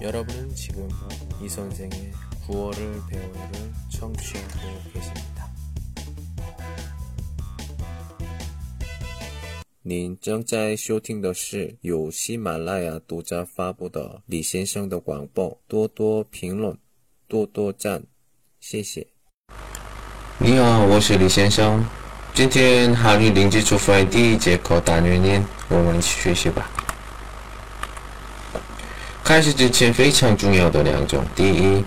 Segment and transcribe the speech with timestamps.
[0.00, 0.88] 여러분은 지금
[1.42, 2.12] 이 선생의
[2.46, 5.50] 구어를 배우를 청취하고 계십니다.
[9.82, 16.76] 您正在收听的是由喜马拉雅独家发布的李先生的广播，多多评论，
[17.26, 18.02] 多多赞，
[18.60, 19.06] 谢谢。
[20.38, 21.84] 你好，我是李先生。
[22.34, 26.70] 今天韩语零基础发音第一节课单元音，我们一起学习吧。
[29.25, 31.83] 开始之前非常重要的两种：第一，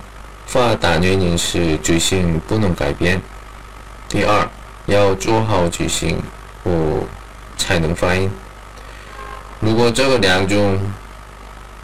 [0.46, 3.16] 发单元音是嘴型不能改变；
[4.08, 4.50] 第二，
[4.86, 6.20] 要做好嘴型，
[6.64, 7.06] 我
[7.56, 8.28] 才能发音。
[9.60, 10.80] 如果这个两种，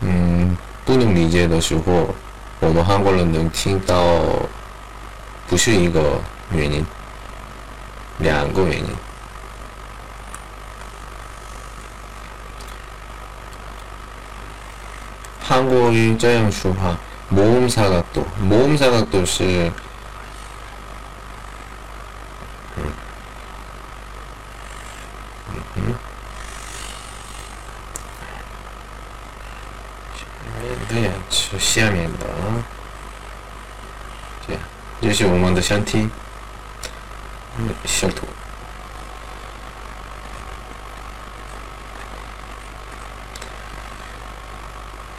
[0.01, 2.13] 嗯，不能理解的时候，
[2.59, 4.25] 我们韩国人能听到，
[5.47, 6.85] 不是一个原因，
[8.19, 8.87] 两个原因。
[15.44, 16.98] 韩国语这样说话，
[17.30, 19.72] 모음사각도모음사각도是，
[22.78, 22.84] 嗯，
[25.76, 25.96] 嗯，
[30.88, 32.26] 对呀，是下面的，
[34.48, 34.62] 这样，
[35.02, 36.10] 这是我们的身体，
[37.58, 38.28] 嗯，小图。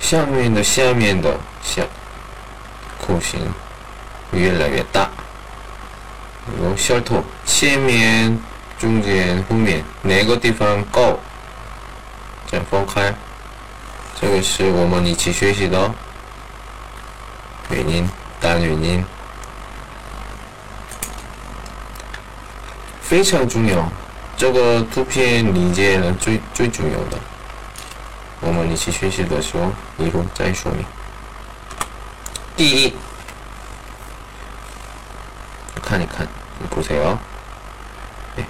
[0.05, 1.81] 下面的下面的下
[3.01, 3.39] 口型
[4.33, 5.09] 越来越大，
[6.61, 8.39] 然后小头前面、
[8.77, 11.17] 中间、后面哪个地方高，
[12.45, 13.11] 再分开，
[14.21, 15.91] 这个是我们一起学习的
[17.71, 18.07] 原因，
[18.39, 19.03] 单原因
[23.01, 23.91] 非常重要，
[24.37, 27.17] 这个图片理解呢最最重要的。
[28.41, 30.85] 我们一起学习的时候，一路再说明。
[32.55, 32.93] 第一，
[35.81, 36.27] 看一看，
[36.69, 37.17] 不谁哦？
[38.37, 38.43] 哎，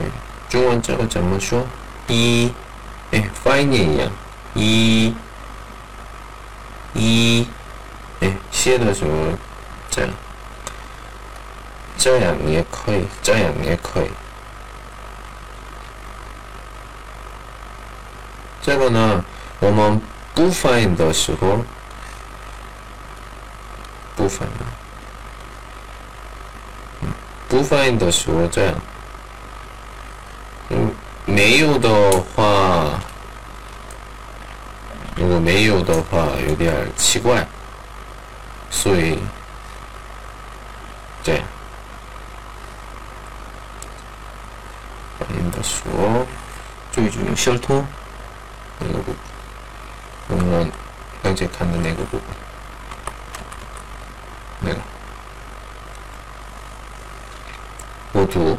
[0.00, 0.06] 哎，
[0.48, 1.64] 中文这个怎么说？
[2.08, 2.52] 一，
[3.12, 4.10] 哎，发音一样，
[4.54, 5.14] 一，
[6.94, 7.46] 一，
[8.20, 9.10] 哎，写的时候
[9.90, 10.10] 这样，
[11.96, 14.10] 这样也可以，这样也可以。
[18.66, 19.24] 这个呢，
[19.60, 20.02] 我们
[20.34, 21.64] 不发音的时候，
[24.16, 24.50] 不发音，
[27.48, 28.74] 不发音的时候这样，
[30.70, 30.92] 嗯，
[31.26, 31.88] 没有的
[32.34, 32.98] 话，
[35.14, 37.46] 如果没有的话，有点奇怪，
[38.68, 39.16] 所以
[41.22, 41.44] 这样，
[45.20, 46.26] 发音的时候
[46.90, 47.56] 注意注意小
[48.80, 49.16] 내고국
[50.28, 50.72] 물론
[51.32, 52.22] 이제 갖는 내고국
[54.60, 54.80] 내가.
[58.12, 58.58] 모두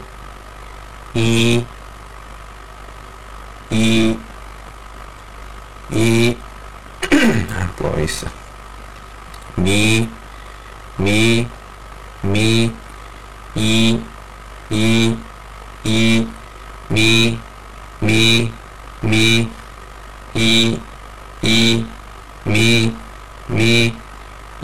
[1.13, 1.65] 이
[3.69, 4.17] 이
[5.91, 6.37] 이
[7.79, 8.27] 뭐가 아, 있어?
[9.55, 10.07] 미
[10.97, 11.47] 미
[12.23, 12.71] 미
[13.55, 13.99] 이
[14.69, 15.17] 이 이
[15.83, 16.27] 미
[16.89, 17.39] 미 미,
[17.99, 18.51] 미, 미,
[19.01, 19.49] 미
[20.37, 20.79] 一，
[21.41, 21.83] 一，
[22.43, 22.93] 咪，
[23.47, 23.91] 咪，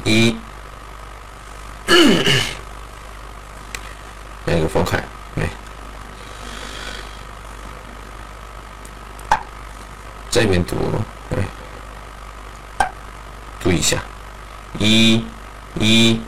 [0.03, 0.37] 一，
[4.45, 5.49] 那个分开，没，
[10.29, 10.75] 这边读，
[11.31, 11.37] 哎，
[13.59, 13.97] 读一下，
[14.77, 15.25] 一，
[15.79, 16.21] 一，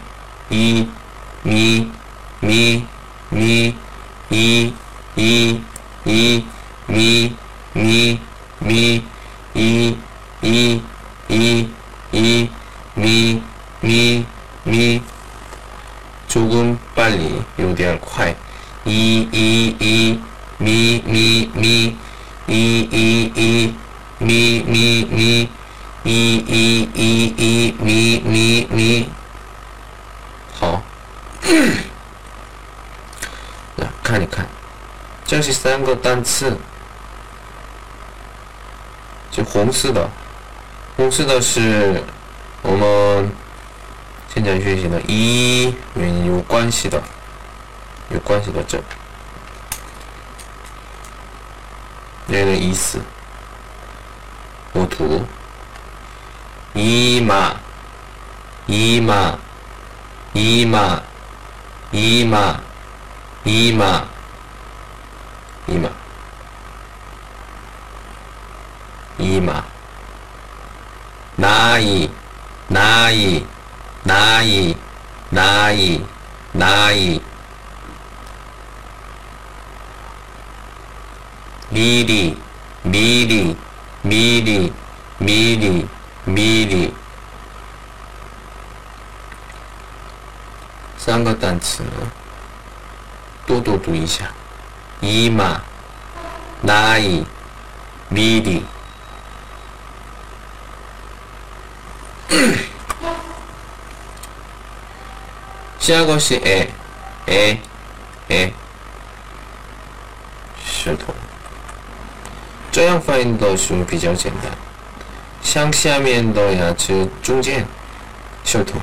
[26.96, 29.10] 一，一，咪，咪，咪。
[30.54, 30.82] 好，
[33.76, 34.48] 来看一看，
[35.26, 36.58] 这是三个单词。
[39.30, 40.10] 就红色的，
[40.96, 42.02] 红色的是
[42.62, 43.30] 我们
[44.34, 45.76] 现在学习的一
[46.26, 47.04] 有关系的，
[48.10, 48.82] 有关系的这，
[52.28, 53.02] 那个意思。
[54.72, 55.22] 我图，
[56.78, 57.56] 今、
[58.68, 59.40] 今、
[60.34, 61.04] 今、
[61.94, 62.62] 今、
[63.54, 64.08] 今、
[65.66, 65.92] 今、
[69.18, 69.66] 今、
[71.38, 72.10] ない、
[72.70, 73.46] ない、
[74.04, 74.76] ない、
[75.32, 76.06] ない、
[76.54, 77.22] ない、
[81.72, 82.38] ビリ、
[82.86, 83.56] ビリ、
[84.04, 84.74] ビリ、
[85.22, 85.90] ビリ、
[86.26, 86.92] mini
[90.98, 91.84] 三个单词，
[93.46, 94.32] 多多读一下。
[95.02, 95.62] 一嘛
[96.64, 97.24] ，nai
[98.12, 98.64] mini。
[105.78, 106.68] 下个是 a
[107.28, 107.60] a
[108.30, 108.54] a
[110.66, 111.14] 石头，
[112.72, 114.65] 这样发音的时候比较简单。
[115.56, 117.66] 向下面的牙齿中间，
[118.44, 118.74] 小头。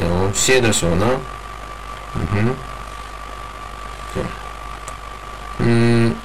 [0.00, 1.06] 然后卸的时候呢，
[2.16, 2.56] 嗯哼，
[4.12, 4.24] 对，
[5.58, 6.16] 嗯，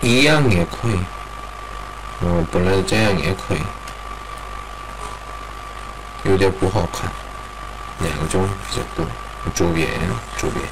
[0.00, 0.98] 一样也可以。
[2.22, 3.60] 哦，本来这样也可以。
[6.24, 7.08] 有点不好看，
[8.00, 9.06] 两个钟比较多，
[9.54, 9.88] 左边
[10.36, 10.64] 左边，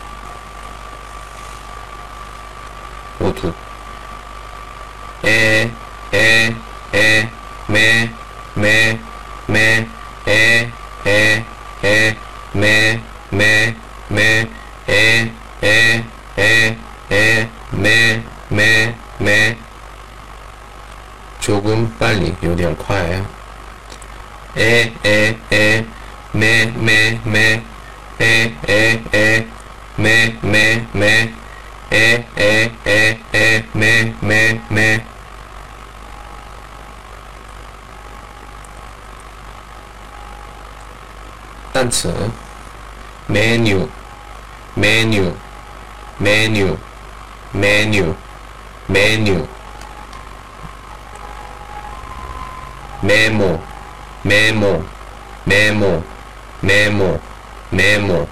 [3.44, 3.52] 수.
[5.24, 5.70] 에,
[6.12, 6.54] 에,
[6.94, 7.30] 에,
[7.66, 8.10] 매,
[8.54, 8.98] 매,
[9.46, 9.86] 매,
[10.26, 10.70] 에,
[11.06, 11.44] 에,
[11.84, 12.16] 에,
[12.52, 13.00] 매,
[13.30, 13.76] 매,
[14.08, 14.48] 매,
[14.88, 15.32] 에,
[15.62, 16.04] 에,
[16.38, 16.78] 에,
[17.10, 19.58] 에, 매, 매, 매.
[21.40, 23.22] 조금 빨리, 요리얼 콰에.
[24.56, 25.86] 에, 에, 에,
[26.32, 27.62] 매, 매, 매,
[28.20, 29.46] 에, 에, 에,
[29.96, 31.43] 매, 매, 매.
[31.94, 35.06] 에, 에, 에, 에, 메, 메, 메.
[41.72, 42.12] 단츠
[43.28, 43.88] 메뉴
[44.74, 45.36] 메뉴
[46.18, 46.76] 메뉴
[47.52, 48.16] 메뉴
[48.88, 49.46] 메뉴
[53.02, 53.62] 메모
[54.22, 54.84] 메모
[55.44, 56.02] 메모
[56.60, 57.20] 메모
[57.70, 58.28] 메모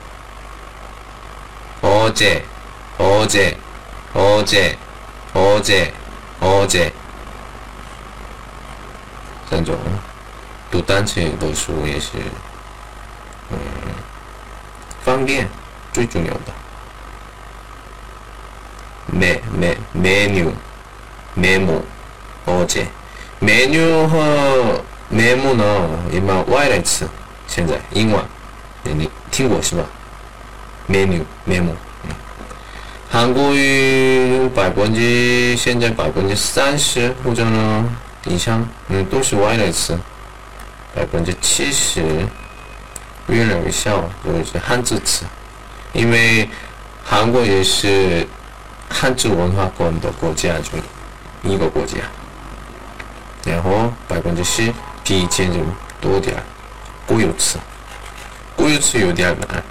[1.83, 2.52] 어제.
[3.02, 3.56] 어제,
[4.14, 4.76] 어제,
[5.34, 5.92] 어제,
[6.40, 6.92] 어제.
[9.50, 9.78] 三种
[10.70, 12.18] 读单词的书也是，
[13.50, 13.58] 嗯，
[15.04, 15.48] 方便
[15.94, 16.54] 最重要的。
[19.10, 20.52] 메, 메, 메뉴,
[21.34, 21.82] 메모,
[22.46, 22.88] 어제.
[23.40, 27.08] 메뉴和 memo 呢，也蛮外来词，
[27.48, 28.22] 现在英文，
[28.84, 29.86] 你听过是吧？
[30.90, 31.91] menu memo，嗯，
[33.13, 37.85] 韩国语百分之现在百分之三十或者呢
[38.25, 39.99] 以上，嗯，都是外来词，
[40.95, 42.27] 百分之七十
[43.27, 45.27] 越来越少都是汉字词，
[45.93, 46.49] 因为
[47.05, 48.27] 韩国也是
[48.89, 50.81] 汉字文化广的国家中
[51.43, 51.99] 一个国家，
[53.45, 54.73] 然后百分之十。
[55.05, 55.59] 比以前就
[56.01, 56.43] 多点儿，
[57.05, 57.59] 国有词，
[58.57, 59.63] 国有词有点难。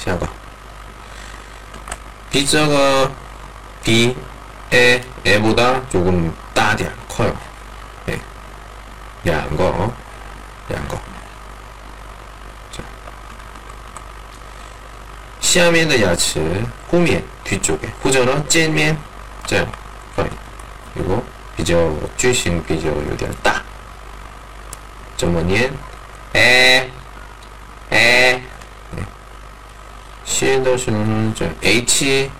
[0.00, 0.26] 시작하
[2.30, 3.12] B자가
[3.84, 4.16] B의
[5.26, 7.38] A보다 조금 따디야 커요.
[8.08, 8.18] 예.
[9.26, 9.94] 양거
[10.72, 10.98] 양거
[15.40, 17.88] 시아미의 야츠 호미엔 뒤쪽에.
[18.02, 18.98] 호전은 찐면
[19.46, 19.70] 짠
[20.94, 21.26] 그리고
[21.56, 23.62] 비저 주신 비저 요리한 따.
[25.18, 25.78] 저머니엔
[26.34, 26.90] 에에
[30.40, 32.30] 七点到十点钟，就 h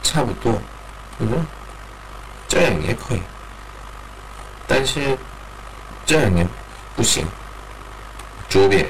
[0.00, 0.62] 差不多，
[1.18, 1.44] 嗯，
[2.46, 3.22] 这样也可以，
[4.68, 5.18] 但是
[6.06, 6.46] 这样也
[6.94, 7.26] 不行，
[8.48, 8.86] 左边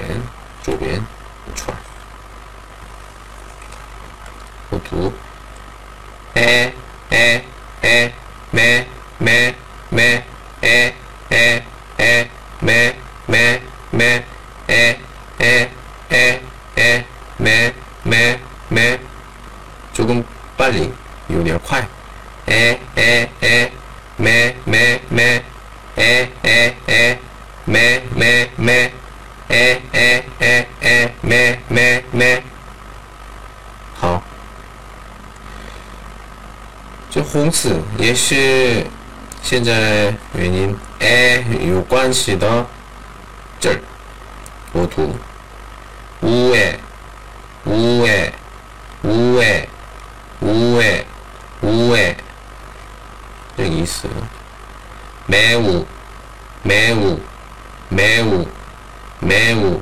[0.61, 1.03] 左边
[1.47, 1.73] 不错。
[1.73, 1.79] 来，
[4.69, 5.11] 不读
[6.35, 6.71] ，a
[7.09, 7.43] a
[7.81, 8.13] a，
[8.51, 8.87] 咩
[9.17, 9.55] 咩
[9.89, 10.23] 咩
[10.61, 10.93] ，a
[11.29, 11.63] a
[11.97, 14.23] a，咩咩咩
[14.67, 14.99] ，a
[15.39, 16.39] a
[16.75, 17.05] a。
[17.43, 17.73] 매
[18.05, 18.37] 매
[18.71, 18.97] 매
[19.93, 20.23] 조금
[20.57, 20.89] 빨리
[21.27, 21.85] 有点快
[22.45, 23.71] 诶诶诶
[24.17, 25.43] 매매매
[25.97, 27.17] 诶诶에
[27.67, 28.91] 매매매
[29.49, 32.41] 诶诶에에매매매
[33.99, 34.23] 好，
[37.09, 38.85] 这红字也是
[39.41, 42.65] 现在原因诶有关系的
[43.59, 43.77] 这，
[44.71, 45.13] 我读。
[46.21, 46.77] 五에
[48.03, 48.33] 우회
[49.01, 49.65] 우회
[50.41, 51.05] 우회
[51.61, 52.17] 우회
[53.57, 54.11] 여기 있어요.
[55.25, 55.85] 매우
[56.63, 57.17] 매우
[57.87, 58.45] 매우
[59.21, 59.81] 매우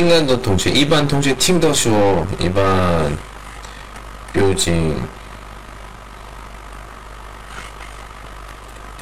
[0.00, 2.64] 听该的同学，一般同学听到说，一般
[4.32, 4.96] 究竟，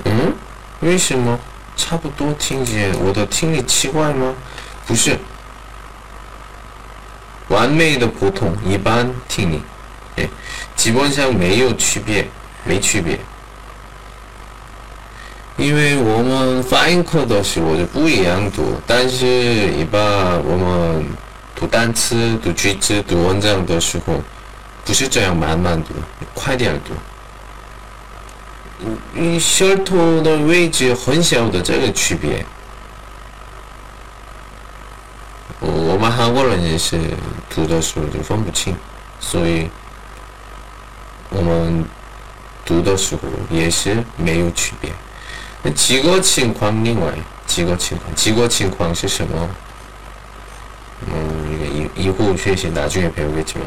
[0.02, 0.34] 嗯，
[0.80, 1.38] 为什么
[1.76, 4.34] 差不多听见我的听力奇怪吗？
[4.88, 5.16] 不是，
[7.46, 9.62] 完美的普通，一般听力，
[10.16, 10.28] 哎，
[10.74, 12.28] 基本上没有区别，
[12.64, 13.16] 没区别。
[15.58, 20.00] 因为我们发音课的时候就不一样读，但是一般
[20.44, 21.04] 我们
[21.56, 24.22] 读单词、读句子、读文章的时候，
[24.84, 25.94] 不是这样慢慢读，
[26.32, 26.94] 快点读。
[29.16, 32.46] 嗯，舌头的位置很小的这个区别。
[35.58, 37.00] 我们韩国人也是
[37.50, 38.76] 读的时候就分不清，
[39.18, 39.68] 所以
[41.30, 41.84] 我们
[42.64, 44.92] 读的时候也是没有区别。
[45.61, 47.11] 那几个情况另外
[47.45, 49.49] 几个情况，几个情况是什么？
[51.07, 53.65] 嗯，一个以以后学习나중에배우겠지만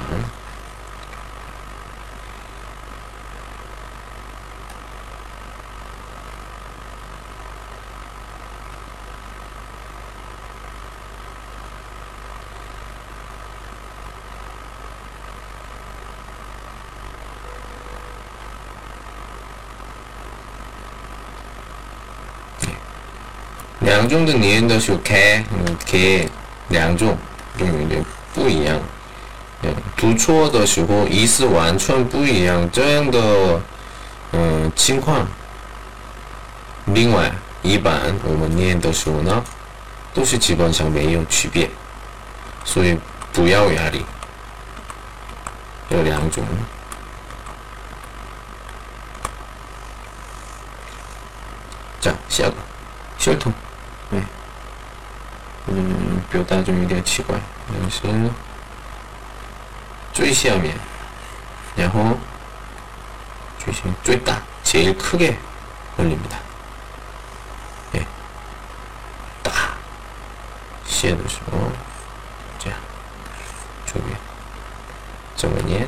[23.92, 26.26] 两种的念的时候，开嗯开
[26.70, 27.18] 两种
[27.58, 28.02] 就有点
[28.34, 28.80] 不一样。
[29.64, 33.62] 嗯，读错的时候意思完全不一样，这样的
[34.32, 35.28] 嗯情况。
[36.86, 37.30] 另外，
[37.62, 39.44] 一般我们念的时候呢，
[40.14, 41.70] 都是基本上没有区别，
[42.64, 42.98] 所以
[43.34, 44.06] 不要压力。
[45.90, 46.46] 有两种。
[54.12, 54.26] 네.
[55.70, 57.40] 음, 묘다 좀 이래 치고,
[57.84, 58.02] 역시,
[60.12, 60.76] 쪼이시함이에요.
[61.80, 62.20] 야호,
[63.64, 64.42] 쪼이시, 쪼있다.
[64.64, 65.40] 제일 크게
[65.98, 66.38] 올립니다.
[67.96, 68.06] 예.
[69.42, 69.52] 따.
[70.86, 71.74] 시에 넣으시고,
[72.60, 72.78] 자,
[73.86, 74.04] 저기,
[75.36, 75.88] 저번에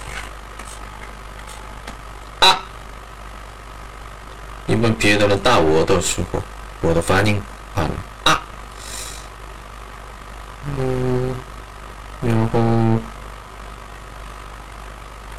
[4.81, 6.41] 你们别的人打我的时候，
[6.81, 7.37] 我的反应
[7.75, 7.87] 啊
[8.23, 8.41] 啊！
[10.75, 11.35] 嗯，
[12.19, 12.59] 然后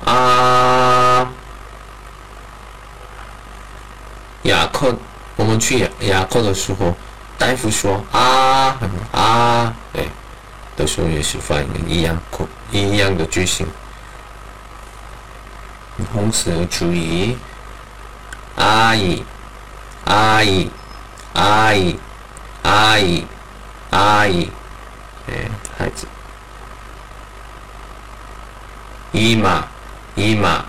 [0.04, 1.28] 啊，
[4.42, 4.96] 牙科，
[5.34, 6.94] 我们去牙牙科的时候，
[7.36, 8.78] 大夫说啊
[9.10, 10.06] 啊，哎。
[10.76, 13.66] 的时候也是发音一样口一样的句型。
[16.12, 17.36] 同时注意，
[18.56, 19.22] 阿姨，
[20.14, 20.70] あい、
[21.32, 21.98] あい、
[22.62, 23.26] あい、
[23.90, 24.52] あい、
[25.26, 25.92] えー、はい、
[29.32, 29.66] 今、
[30.14, 30.68] 今、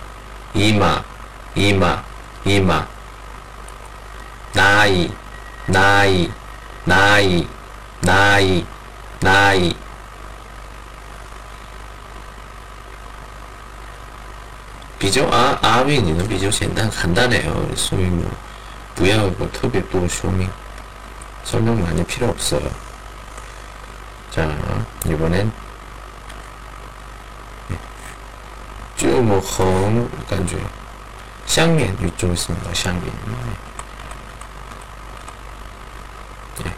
[0.55, 1.05] 今、
[1.57, 2.05] 今、
[2.45, 2.88] 今、
[4.55, 5.12] ない、
[5.67, 6.31] ない、
[6.88, 7.45] ない、
[8.01, 8.65] ない、
[9.21, 9.75] ない、
[15.00, 15.27] 비 죠?
[15.29, 16.39] 아, 아민이ん비
[16.89, 18.52] 簡単だよ、そういうの.
[19.00, 20.47] 우야우고 톱에 뭐 또 쇼미
[21.43, 22.69] 설명 많이 필요 없어요.
[24.31, 24.57] 자
[25.05, 25.51] 이번엔
[27.67, 27.79] 네.
[28.95, 30.59] 쭈모헝 뭐 간주
[31.45, 32.73] 샹겐 이쪽에 있습니다.
[32.73, 33.03] 샹겐.
[33.03, 33.35] 네.
[36.63, 36.69] 네.
[36.69, 36.75] 예.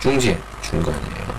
[0.00, 1.34] 중지 중간이에요.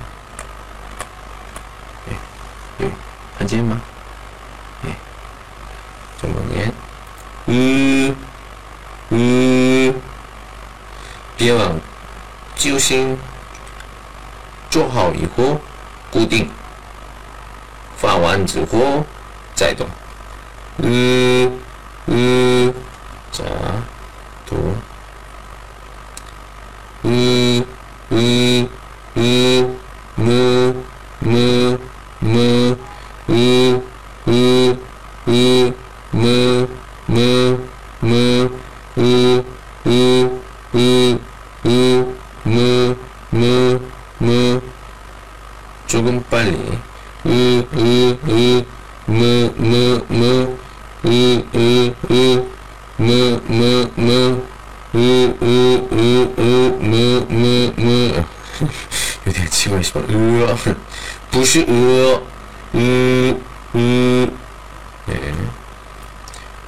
[11.45, 11.79] 别往
[12.55, 13.15] 揪心
[14.71, 15.61] 做好以后
[16.09, 16.49] 固定，
[17.95, 19.05] 放完之后
[19.53, 19.87] 再动。
[20.77, 21.59] 嗯,
[61.35, 62.23] 부시 으
[62.73, 64.31] 으으예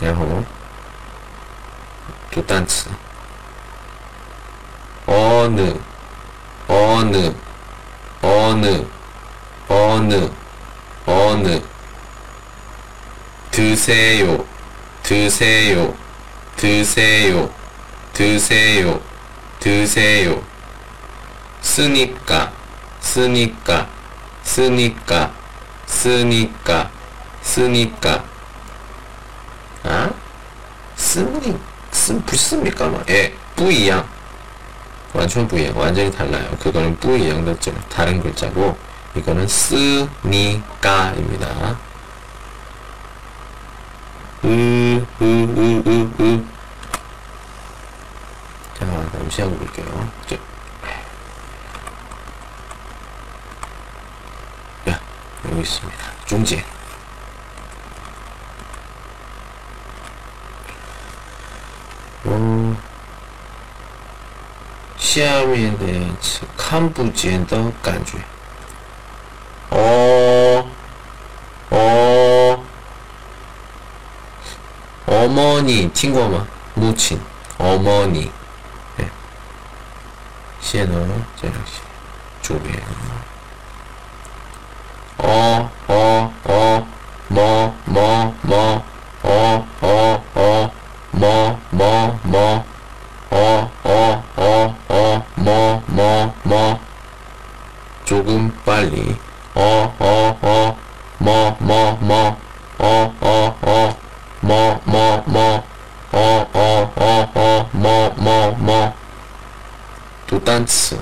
[0.01, 2.89] 然后두 단츠.
[5.05, 5.73] 어느,
[6.67, 7.33] 어느,
[8.21, 8.85] 어느,
[9.69, 10.29] 어느,
[11.05, 11.61] 어느.
[13.49, 14.45] 드세요,
[15.01, 15.95] 드세요,
[16.57, 17.49] 드세요,
[18.11, 19.01] 드세요,
[19.61, 20.43] 드세요.
[21.61, 22.51] 쓰니까,
[22.99, 23.96] 쓰니까.
[24.47, 25.31] 쓰니까
[25.85, 26.89] 쓰니까
[27.41, 28.23] 쓰니까
[29.83, 30.09] 아?
[30.95, 31.59] 쓰니
[31.91, 32.87] 쓰 붙습니까?
[32.87, 34.07] 뭐, 예, 뿌이양
[35.13, 36.49] 완전 뿌이양 완전히 달라요.
[36.59, 38.75] 그거는 뿌이양도 좀 다른 글자고
[39.15, 41.77] 이거는 쓰니까입니다.
[44.43, 46.43] 으으으으으
[48.77, 50.09] 잠깐만 잠시 하고 볼게요.
[55.49, 55.97] 여기 있습니다.
[56.25, 56.63] 중지.
[62.25, 62.77] 어,
[64.97, 66.15] 시아미의
[66.57, 67.47] 캄부지의
[67.81, 68.17] 감주.
[69.69, 70.71] 어,
[71.69, 72.65] 어,
[75.05, 77.21] 어머니, 친구 어머, 무친,
[77.57, 78.31] 어머니.
[78.97, 79.09] 네.
[80.59, 81.81] 시에는 제작시,
[82.41, 82.69] 조배.
[98.77, 99.15] 빨리.
[99.55, 100.77] 어, 어, 어,
[101.17, 102.37] 뭐, 뭐, 뭐,
[102.77, 103.97] 어, 어, 어,
[104.41, 105.67] 뭐, 뭐, 뭐,
[106.11, 108.93] 어, 어, 어, 어, 뭐, 뭐, 뭐.
[110.27, 110.99] 두 단词.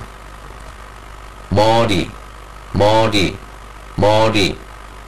[1.50, 2.10] 머리,
[2.72, 3.36] 머리,
[3.96, 4.58] 머리,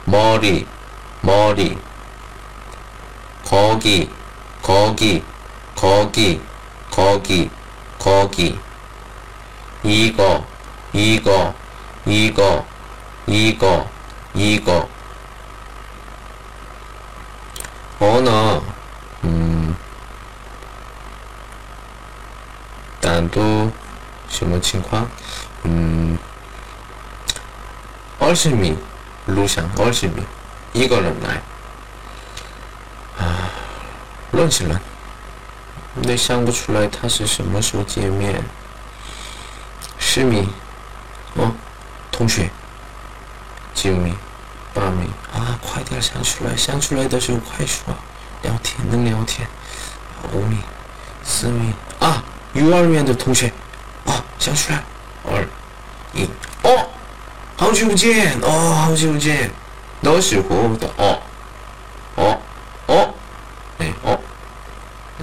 [0.05, 0.67] 머리,
[1.21, 1.77] 머리.
[3.45, 4.09] 거기,
[4.61, 5.23] 거기,
[5.75, 6.39] 거기,
[6.91, 7.49] 거기,
[7.97, 8.59] 거기.
[9.83, 10.45] 이거,
[10.93, 11.55] 이거,
[12.05, 12.63] 一个
[13.25, 13.85] 一个
[14.33, 14.87] 一个。
[17.97, 18.63] 可呢
[19.21, 19.75] 嗯。
[23.01, 23.71] 单独
[24.29, 25.09] 什么情况？
[25.63, 26.17] 嗯
[28.17, 28.77] 二十米
[29.25, 30.23] 录像二十米
[30.71, 31.41] 一个人来
[33.17, 33.51] 啊
[34.31, 34.79] 乱七乱
[35.95, 38.41] 那想不出来他是什么时候见面。
[39.97, 40.47] 十米
[42.19, 42.49] 同学，
[43.73, 44.13] 九米，
[44.73, 47.95] 八名啊，快点想出来，想出来的时候快说，
[48.41, 49.47] 聊天能聊天。
[50.33, 50.59] 五名，
[51.23, 53.47] 四名啊，幼儿园的同学，
[54.05, 54.83] 啊，想出来，
[55.31, 55.47] 二，
[56.11, 56.27] 一，
[56.63, 56.89] 哦，
[57.55, 59.49] 好久不见，哦，好久不见，
[60.01, 60.91] 那时候的。
[60.97, 61.21] 哦，
[62.15, 62.37] 哦，
[62.87, 63.13] 哦，
[63.77, 64.19] 哎，哦，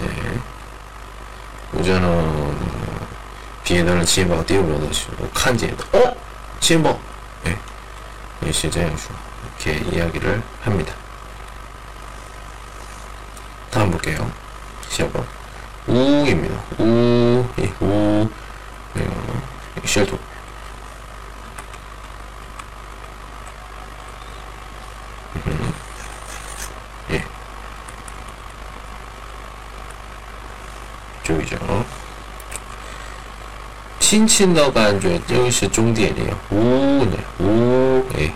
[0.01, 0.07] 哎。
[1.73, 2.01] 我觉得
[3.63, 5.85] 别的人钱包丢了的时候看见的。
[5.93, 6.16] 哦，
[6.67, 7.01] 치머 뭐,
[7.47, 9.11] 예, 예 일시자 양수
[9.65, 10.93] 이렇게 이야기를 합니다.
[13.71, 14.29] 다음 볼게요.
[14.89, 15.23] 시합은
[15.87, 16.61] 우입니다.
[16.81, 18.29] 우, 예, 우,
[18.95, 19.43] 네, 어,
[19.81, 20.19] 예, 쉘도
[34.06, 38.32] 轻轻的感觉，这个是终点点，呜呢，呜，哎，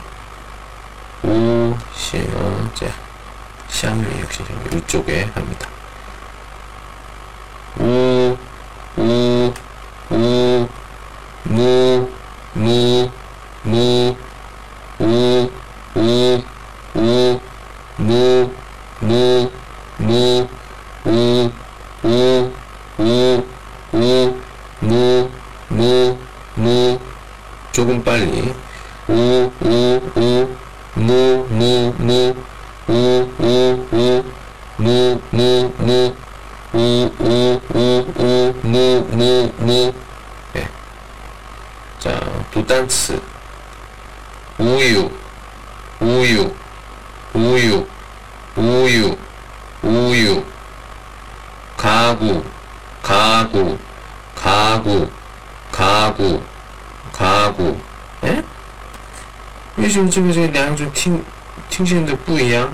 [1.23, 2.85] 呜， 우, 시, 어, 자,
[3.67, 5.67] 샹미 역시 이쪽에 합니다.
[34.79, 36.15] 무, 무, 무,
[36.73, 39.93] 우, 우, 우, 우, 무, 무, 무.
[40.55, 40.67] 예.
[41.99, 42.19] 자,
[42.51, 43.19] 두 단词.
[44.57, 45.09] 우유,
[45.99, 46.51] 우유,
[47.33, 47.85] 우유,
[48.55, 49.17] 우유,
[49.83, 50.43] 우유.
[51.77, 52.43] 가구,
[53.01, 53.77] 가구,
[54.33, 55.09] 가구,
[55.71, 56.41] 가구,
[57.11, 57.77] 가구.
[58.23, 58.43] 예?
[59.77, 61.21] 为什么这个这两种听
[61.69, 62.71] 听见的不一样？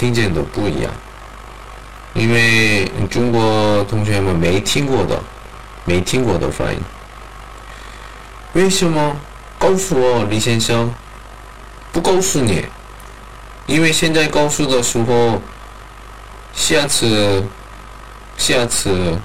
[0.00, 0.90] 听见的不一样，
[2.14, 5.22] 因为中国同学们没听过的，
[5.84, 6.80] 没听过的发音。
[8.54, 9.14] 为什么？
[9.58, 10.90] 告诉我，李先生。
[11.92, 12.64] 不告诉你，
[13.66, 15.38] 因为现在告诉的时候，
[16.54, 17.44] 下次，
[18.38, 19.18] 下次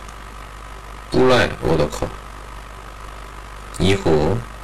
[1.10, 2.06] 不来我的课，
[3.80, 4.12] 以后。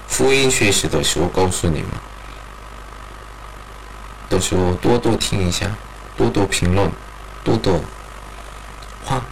[0.10, 1.90] 复音学习的时候告诉你们，
[4.28, 5.72] 到时候多多听一下，
[6.17, 6.91] 多多评论，
[7.45, 7.81] 多多
[9.05, 9.23] 画。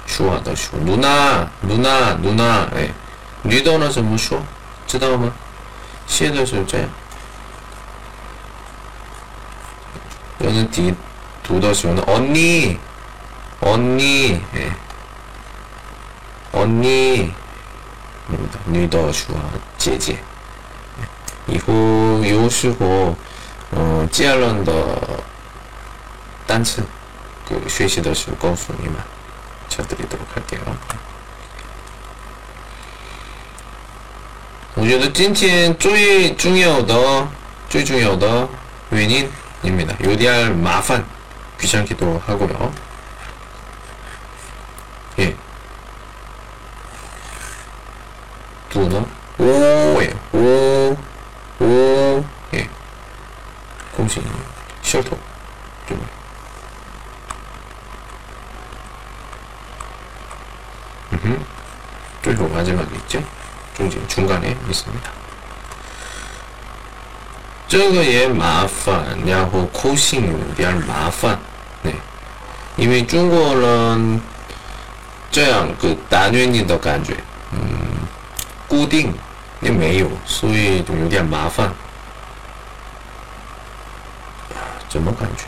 [0.07, 2.91] 说话的说露娜露娜露娜哎
[3.43, 4.39] 女的呢怎么说
[4.87, 5.33] 知道吗
[6.07, 6.89] 写的是这样
[10.39, 10.93] 有人读
[11.43, 12.81] 读的时候呢언니언니
[14.55, 14.77] 哎
[16.53, 17.31] 언니
[18.65, 19.35] 女的说
[19.79, 20.17] 姐姐
[21.47, 21.73] 以后
[22.25, 23.15] 有时候
[23.73, 24.73] 嗯接人的
[26.47, 26.83] 单词
[27.49, 28.95] 그学习的时候 告诉你们
[29.69, 30.59] 쳐드리도록 할게
[34.75, 37.27] 我觉得今天最重要的
[37.69, 38.49] 最重要的
[38.91, 39.27] 原因
[39.67, 39.97] 입니다.
[40.03, 41.05] 요리할 마판
[41.61, 42.73] 귀찮기도 하고요.
[67.82, 71.40] 这个也麻烦然后口型有点麻烦
[71.82, 71.92] 对。
[72.76, 74.22] 因为中国人
[75.32, 77.18] 这样个大家你的感觉
[77.54, 77.60] 嗯
[78.68, 79.12] 固定
[79.62, 81.74] 也没有所以就有点麻烦。
[84.88, 85.46] 怎么感觉？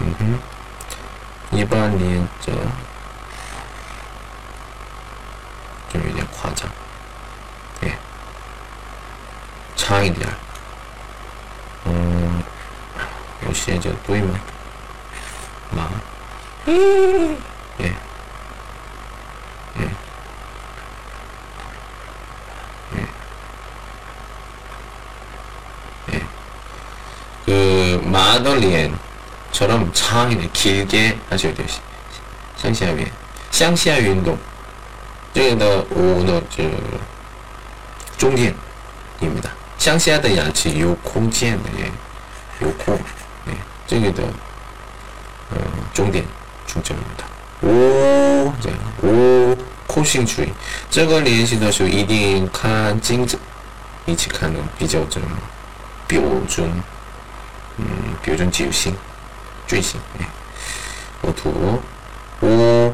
[0.00, 0.38] 嗯哼。
[1.58, 2.28] 一八年
[28.13, 31.67] 마더리엔처럼 장이네, 길게 하셔야 돼요.
[32.61, 33.07] 向下运
[33.51, 34.37] 向下运动
[35.33, 36.63] 这个的五呢，就
[38.17, 38.53] 中间，
[39.21, 39.49] 입니다。
[39.77, 41.69] 向下的氧气有空间的，
[42.59, 42.93] 有空，
[43.47, 43.53] 哎，
[43.87, 44.23] 这个的，
[45.51, 45.57] 嗯，
[45.93, 46.25] 重点
[46.67, 47.23] 중점입니다。
[47.61, 48.51] 오，
[50.89, 53.37] 这个练习的时候一定看精致，
[54.05, 55.23] 一起看比较准
[56.07, 56.83] 标准，嗯，
[58.23, 58.95] 标准九星，
[59.67, 60.25] 最新，哎，
[61.21, 61.49] 我图，
[62.41, 62.93] 五五五。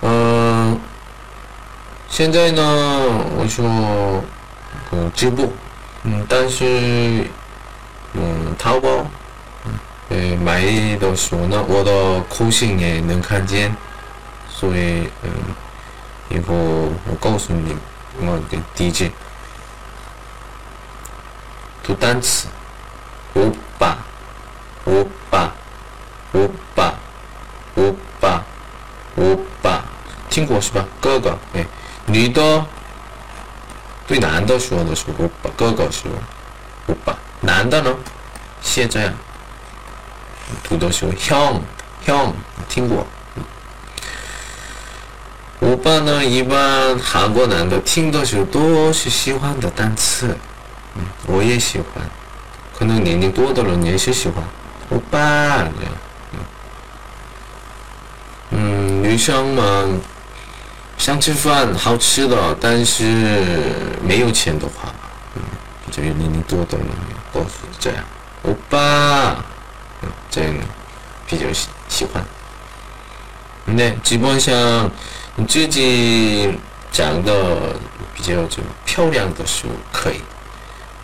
[0.00, 0.78] 嗯，
[2.08, 2.62] 现在呢，
[3.36, 3.64] 我说
[4.92, 5.44] 嗯直播，
[6.04, 7.26] 嗯，但是
[8.14, 8.88] 嗯淘宝，
[10.10, 10.62] 嗯，买
[10.98, 13.74] 的时候呢，我的口型也能看见，
[14.48, 15.30] 所以嗯，
[16.30, 17.76] 以后我告诉你
[18.20, 19.10] 我的地址。
[21.88, 22.48] 读单词，
[23.32, 23.96] 欧巴，
[24.84, 25.50] 欧巴，
[26.34, 26.94] 欧巴，
[27.76, 28.44] 欧巴，
[29.16, 29.82] 欧巴，
[30.28, 30.84] 听过是吧？
[31.00, 31.64] 哥哥，哎。
[32.04, 32.66] 女的
[34.06, 36.02] 对男的说的是欧巴，哥哥是
[36.88, 37.16] 欧巴。
[37.40, 37.96] 男的呢，
[38.60, 39.10] 写这样，
[40.64, 41.58] 读的时候 형，
[42.04, 42.32] 형，
[42.68, 43.06] 听过。
[45.60, 50.36] 欧巴呢，一般韩国男的听的时候都是喜欢的单词，
[51.26, 52.04] 我也喜欢，
[52.78, 54.42] 可能年龄多的人也是喜欢
[54.90, 55.92] 欧巴这样，
[58.50, 60.00] 嗯，女生嘛。
[60.98, 63.04] 想吃饭，好吃的，但是
[64.02, 64.92] 没有钱的话，
[65.36, 65.42] 嗯，
[65.92, 66.86] 就年龄多的人
[67.32, 68.04] 都是这样，
[68.42, 69.36] 欧巴，
[70.28, 70.52] 这样
[71.24, 72.20] 比较喜喜欢。
[73.64, 74.90] 那基本上
[75.36, 76.58] 你自己
[76.90, 77.76] 长得
[78.12, 80.20] 比较就漂亮的时候可以，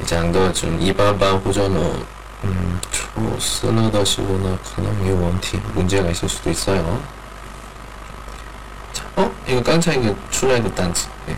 [0.05, 1.79] 长得就一般般或者呢，
[2.43, 6.99] 嗯，出色了的时候呢，可能没有问题，문제가있을수도있어요
[9.15, 9.29] 어?
[9.45, 11.35] 이거 깡차 이거 출라이브 단지 네.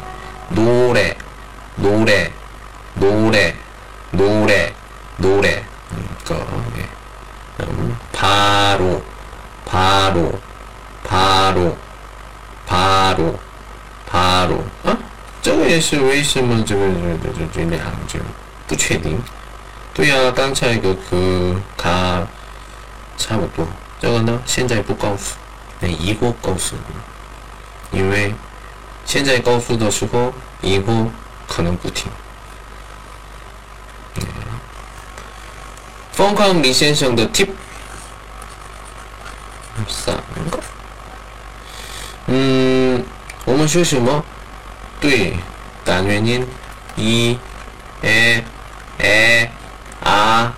[0.50, 1.18] 노래
[1.76, 2.32] 노래
[2.94, 3.56] 노래
[4.12, 4.74] 노래
[5.18, 6.36] 노래 음, 거
[6.76, 6.88] 네.
[7.66, 9.02] 음, 바로
[9.66, 10.40] 바로
[11.04, 11.78] 바로
[12.68, 13.40] 바로
[14.06, 14.98] 바로 어?
[15.42, 16.88] 这个也是为什么这个
[17.36, 18.20] 这这两句
[18.67, 19.21] 不确定。
[19.95, 20.95] 对啊刚才一个
[21.77, 22.27] 他
[23.17, 23.67] 差不多。
[23.99, 25.37] 这个呢现在不告诉
[25.81, 27.99] 那以后告诉你。
[27.99, 28.35] 因为
[29.05, 31.11] 现在告诉的时候，以后
[31.47, 32.11] 可能不听。
[36.13, 37.49] 方康李先生的 tip
[39.89, 40.17] 三
[40.51, 40.59] 个，
[42.27, 43.05] 嗯，
[43.45, 44.25] 我们学什么？
[44.99, 45.37] 对，
[45.85, 46.47] 单元音。
[46.97, 47.39] 一、
[48.03, 48.43] 二、
[50.01, 50.55] 二、啊、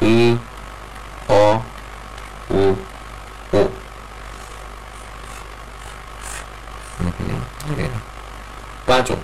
[0.00, 0.38] u、
[1.28, 1.62] o、
[2.48, 2.76] u。
[8.86, 9.16] 八种，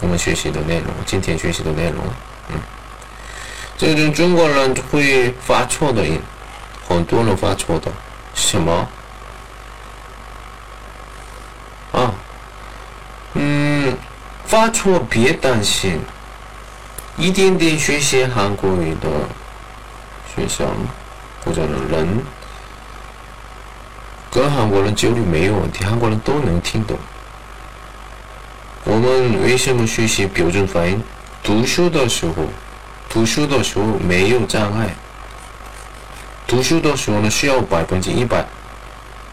[0.00, 2.04] 我们学习的内容，今天学习的内容，
[2.48, 2.58] 嗯，
[3.78, 6.20] 这种中国人会发错的音，
[6.88, 7.92] 很多人发错的，
[8.34, 8.88] 什么？
[11.92, 12.12] 啊，
[13.34, 13.96] 嗯，
[14.44, 16.00] 发错别担心，
[17.16, 19.08] 一点点学习韩国语的
[20.34, 20.66] 学生
[21.44, 22.22] 或者人，
[24.32, 26.98] 跟韩国人交流没有问题，韩国人都能听懂。
[28.82, 31.00] 我们为什么学习标准发音？
[31.42, 32.34] 读书的时候，
[33.08, 34.92] 读书的时候没有障碍。
[36.48, 38.44] 读书的时候呢，需要百分之一百，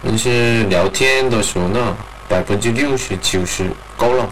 [0.03, 1.97] 但是聊天的时候呢，
[2.29, 4.29] 百分之六十九十够了。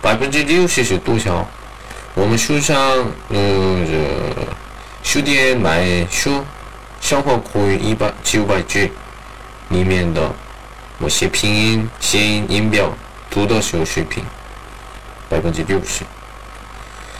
[0.00, 1.46] 百分之六十是多少？
[2.14, 2.76] 我们书上
[3.28, 3.86] 呃，
[5.02, 6.44] 书店买书，
[7.00, 8.92] 生活口语一百九百句
[9.68, 10.30] 里面的。
[11.00, 12.92] 我写拼音、谐音、音标，
[13.30, 14.24] 读的时候水平
[15.28, 16.02] 百分之六十，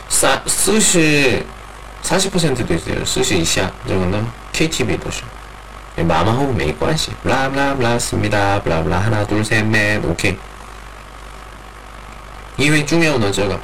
[0.09, 1.45] 三四十，
[2.03, 5.23] 三十 percent 对对，四十以下这个呢，KTV 都是，
[5.95, 10.01] 你马马虎虎没关系，布拉布拉布拉思密达，布拉布拉哈拉杜塞曼
[12.59, 13.59] 因为重要的这个，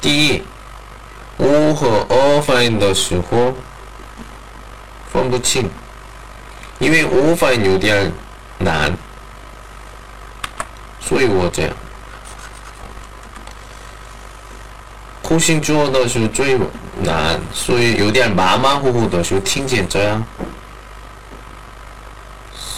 [0.00, 0.42] 第一，
[1.36, 3.52] 我和二发音的时候
[5.12, 5.68] 分不清。
[6.78, 8.10] 因为我发音有点
[8.58, 8.96] 难，
[10.98, 11.70] 所以我这样。
[15.20, 16.58] 口型做的时候最
[17.02, 20.24] 难，所以有点马马虎虎的时候听见这样。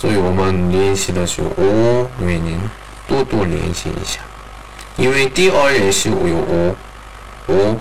[0.03, 2.59] 所以我们练习的时候，我为您
[3.07, 4.19] 多多练习一下。
[4.97, 6.75] 因为第二练习我有我，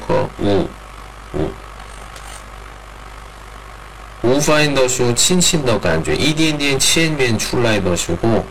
[0.05, 0.69] 和我，
[1.31, 1.49] 我。
[4.21, 8.45] 无发音的时候，轻轻的感觉，一点点前面出来的时候，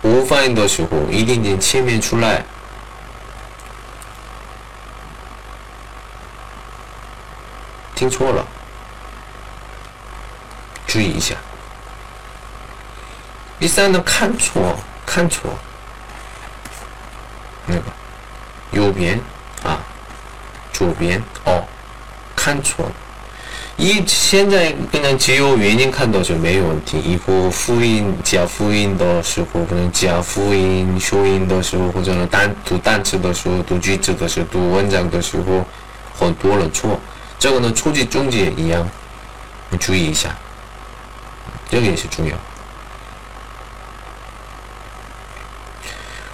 [0.00, 2.42] 无发音的时候，一点点前面出来，
[7.94, 8.42] 听错了，
[10.86, 11.34] 注意一下。
[13.62, 15.48] 第三呢，看错，看错，
[17.64, 17.82] 那个
[18.72, 19.20] 右边
[19.62, 19.78] 啊，
[20.72, 21.62] 左边哦，
[22.34, 22.90] 看错。
[23.76, 26.98] 一现在可能只有原因看到就没有问题。
[26.98, 35.64] 以后复印加复印的时候，可能加复印、收音的时候，或者呢单读单词的时候、读句子的时候、读文章的时候，
[36.18, 36.98] 很多了错。
[37.38, 38.84] 这个呢，初级、中级一样，
[39.70, 40.36] 你注意一下，
[41.70, 42.36] 这个也是重要。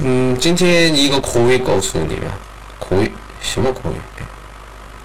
[0.00, 2.30] 嗯，今天一个口语告诉你们，
[2.78, 3.96] 口语什么口语？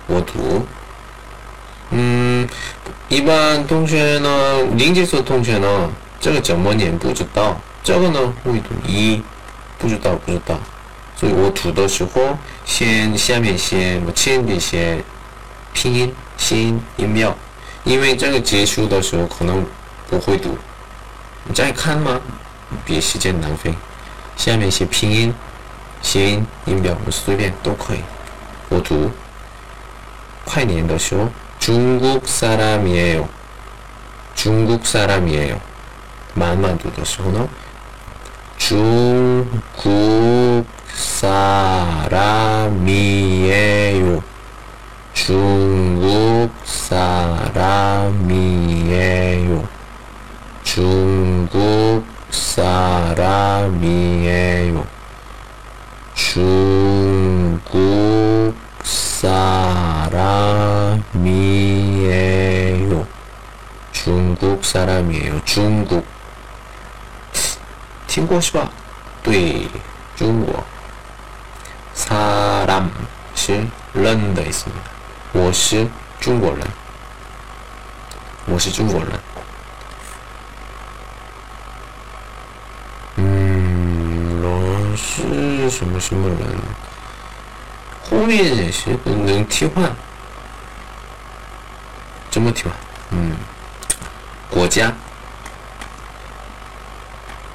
[0.05, 0.63] 我读。
[1.89, 2.47] 嗯，
[3.09, 9.19] 一般同学呢，零基础同学呢，这个怎么念不知道，这个呢会读一，
[9.79, 10.59] 不知道不知道，
[11.15, 15.03] 所以我读的时候，先下面先我前边先
[15.73, 17.35] 拼音、先音标，
[17.83, 19.65] 因为这个结束的时候可能
[20.07, 20.55] 不会读，
[21.45, 22.21] 你再看吗？
[22.85, 23.73] 别时间浪费，
[24.42, 25.34] 下面写拼音、
[26.02, 28.00] 先音标，我随便都可以，
[28.68, 29.10] 我读，
[30.44, 31.28] 快念的时候。
[31.58, 33.28] 중국 사람이에요.
[34.36, 35.60] 중국 사람이에요.
[36.34, 37.48] 만만 두더시구나.
[38.56, 40.64] 중국
[40.94, 41.82] 사람이에요.
[45.12, 47.28] 중국 사람이에요.
[50.62, 53.76] 중국 사람이에요.
[56.14, 57.66] 중국
[58.74, 60.28] 사람이에요.
[63.92, 65.40] 중국 사람이에요.
[65.44, 66.04] 중국.
[68.06, 68.70] 听过是吧？
[69.22, 69.68] 对，
[70.16, 70.64] 中国。
[71.94, 72.90] 사람
[73.34, 74.66] 是人的意思
[75.32, 75.86] 我是
[76.20, 76.64] 中国人
[78.46, 79.20] 我是中国人 음, 人
[84.96, 86.38] 是什么什么人？
[88.10, 89.94] 后面也是能替换，
[92.30, 92.72] 怎么替换？
[93.10, 93.36] 嗯，
[94.50, 94.92] 国家，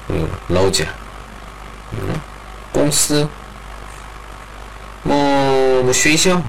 [0.08, 0.84] 嗯，老家，
[1.92, 1.98] 嗯，
[2.72, 3.28] 公司，
[5.02, 6.40] 某学校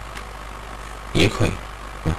[1.14, 1.52] 也可以，
[2.06, 2.14] 嗯，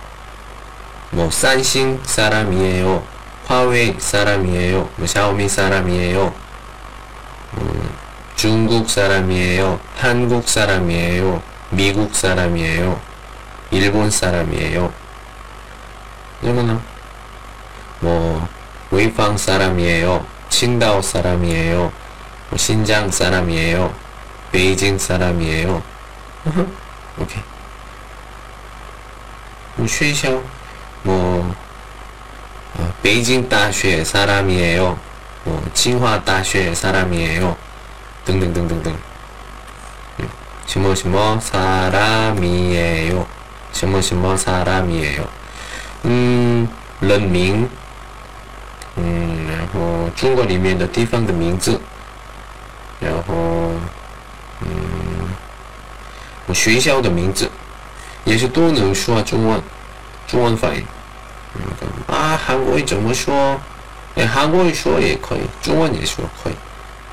[1.10, 3.02] 某三星사람이에 요，
[3.46, 6.32] 华为사람이에 요， 某小米사람이에 요， 嗯，
[8.40, 11.42] 中国사람이에 요， 韩国사람이에 요。
[11.70, 13.00] 미국 사람이에요.
[13.70, 14.92] 일본 사람이에요.
[16.42, 16.80] 이러면은
[18.00, 18.48] 뭐
[18.90, 20.24] 웨이팡 사람이에요.
[20.48, 21.92] 칭다오 사람이에요.
[22.50, 23.92] 뭐 신장 사람이에요.
[24.52, 25.82] 베이징 사람이에요.
[27.18, 27.42] 오케이.
[29.74, 30.40] 뭐 쉐샤
[31.02, 31.54] 뭐
[32.74, 34.98] 어, 베이징 다쉐 사람이에요.
[35.44, 37.56] 뭐 칭화 다쉐 사람이에요.
[38.24, 38.92] 등등등등등.
[40.66, 43.24] 什么什么사람이에요
[43.72, 45.24] 什么什么사람이에요
[46.04, 46.68] 음,
[47.00, 47.68] 人名
[48.98, 51.80] 음, 然后中国里面的地方的名字
[53.00, 53.72] 然后
[54.62, 57.48] 음, 学校的名字
[58.24, 59.62] 也是都能说中文
[60.26, 60.84] 中文发音
[62.08, 63.58] 啊，韩国语怎么说？
[64.16, 66.54] 哎，韩国语说也可以，中文也说可以，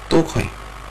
[0.09, 0.56] 都可以，对。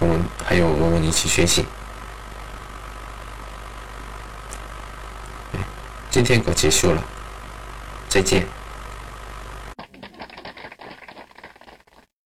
[0.00, 1.64] 我们还有我们一起学习。
[6.10, 7.02] 今天课结束了，
[8.08, 8.44] 再见。